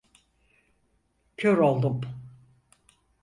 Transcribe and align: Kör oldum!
Kör 1.37 1.57
oldum! 1.59 2.01